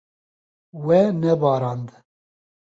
[0.85, 1.89] We nebarand.